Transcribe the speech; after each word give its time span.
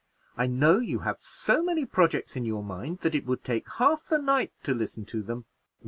I 0.35 0.47
know 0.47 0.79
you 0.79 0.97
have 1.01 1.21
so 1.21 1.61
many 1.61 1.85
projects 1.85 2.35
in 2.35 2.43
your 2.43 2.63
mind 2.63 3.01
that 3.01 3.13
it 3.13 3.23
would 3.27 3.43
take 3.43 3.69
half 3.73 4.05
the 4.05 4.17
night 4.17 4.51
to 4.63 4.73
listen 4.73 5.05
to 5.05 5.21
them." 5.21 5.45